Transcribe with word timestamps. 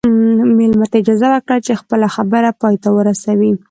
مېلمه 0.57 0.85
ته 0.91 0.97
اجازه 1.01 1.27
ورکړه 1.29 1.57
چې 1.65 1.79
خپله 1.81 2.07
خبره 2.15 2.49
پای 2.61 2.75
ته 2.83 2.89
ورسوي. 2.97 3.51